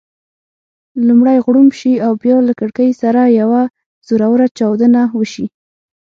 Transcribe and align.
لومړی 1.07 1.37
غړومب 1.45 1.73
شي 1.79 1.93
او 2.05 2.11
بیا 2.21 2.35
له 2.47 2.53
کړېکې 2.59 2.97
سره 3.01 3.21
یوه 3.41 3.61
زوروره 4.07 4.47
چاودنه 4.57 5.01
وشي. 5.17 5.45